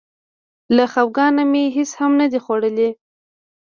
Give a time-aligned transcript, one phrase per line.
[0.75, 2.89] له خپګانه مې هېڅ هم نه دي خوړلي.